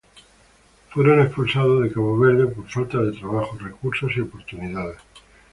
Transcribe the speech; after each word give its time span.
Ellos 0.87 0.93
fueron 0.95 1.21
expulsados 1.21 1.83
de 1.83 1.91
Cabo 1.93 2.17
Verde 2.17 2.47
por 2.47 2.67
falta 2.67 2.97
de 3.03 3.11
trabajo, 3.11 3.55
recursos 3.59 4.11
y 4.17 4.21
oportunidades. 4.21 4.97